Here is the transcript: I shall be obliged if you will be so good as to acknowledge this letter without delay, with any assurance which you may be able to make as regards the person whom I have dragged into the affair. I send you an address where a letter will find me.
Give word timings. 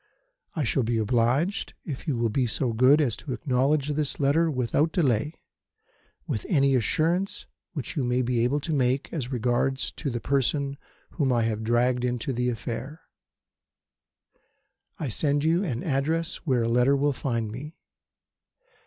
I 0.55 0.63
shall 0.63 0.81
be 0.81 0.97
obliged 0.97 1.75
if 1.85 2.07
you 2.07 2.17
will 2.17 2.31
be 2.31 2.47
so 2.47 2.73
good 2.73 2.99
as 2.99 3.15
to 3.17 3.33
acknowledge 3.33 3.89
this 3.89 4.19
letter 4.19 4.49
without 4.49 4.91
delay, 4.91 5.35
with 6.25 6.43
any 6.49 6.73
assurance 6.73 7.45
which 7.73 7.95
you 7.95 8.03
may 8.03 8.23
be 8.23 8.43
able 8.43 8.59
to 8.61 8.73
make 8.73 9.13
as 9.13 9.31
regards 9.31 9.93
the 9.95 10.19
person 10.19 10.77
whom 11.11 11.31
I 11.31 11.43
have 11.43 11.63
dragged 11.63 12.03
into 12.03 12.33
the 12.33 12.49
affair. 12.49 13.01
I 14.97 15.07
send 15.07 15.43
you 15.43 15.63
an 15.63 15.83
address 15.83 16.37
where 16.47 16.63
a 16.63 16.67
letter 16.67 16.95
will 16.97 17.13
find 17.13 17.51
me. 17.51 17.75